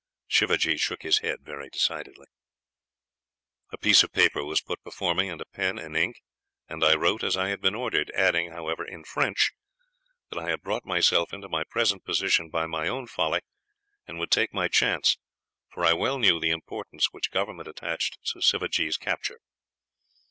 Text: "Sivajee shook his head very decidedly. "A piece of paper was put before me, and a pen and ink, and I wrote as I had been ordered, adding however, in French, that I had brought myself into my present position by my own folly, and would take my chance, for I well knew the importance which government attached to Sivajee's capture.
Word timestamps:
"Sivajee 0.27 0.77
shook 0.79 1.03
his 1.03 1.19
head 1.19 1.41
very 1.43 1.69
decidedly. 1.69 2.25
"A 3.71 3.77
piece 3.77 4.01
of 4.01 4.11
paper 4.11 4.43
was 4.43 4.59
put 4.59 4.83
before 4.83 5.13
me, 5.13 5.29
and 5.29 5.39
a 5.39 5.45
pen 5.45 5.77
and 5.77 5.95
ink, 5.95 6.23
and 6.67 6.83
I 6.83 6.95
wrote 6.95 7.21
as 7.21 7.37
I 7.37 7.49
had 7.49 7.61
been 7.61 7.75
ordered, 7.75 8.09
adding 8.15 8.49
however, 8.49 8.83
in 8.83 9.03
French, 9.03 9.51
that 10.31 10.39
I 10.39 10.49
had 10.49 10.63
brought 10.63 10.85
myself 10.85 11.33
into 11.33 11.47
my 11.49 11.63
present 11.65 12.03
position 12.03 12.49
by 12.49 12.65
my 12.65 12.87
own 12.87 13.05
folly, 13.05 13.41
and 14.07 14.17
would 14.17 14.31
take 14.31 14.55
my 14.55 14.67
chance, 14.67 15.19
for 15.71 15.85
I 15.85 15.93
well 15.93 16.17
knew 16.17 16.39
the 16.39 16.49
importance 16.49 17.09
which 17.11 17.29
government 17.29 17.67
attached 17.67 18.17
to 18.31 18.41
Sivajee's 18.41 18.97
capture. 18.97 19.37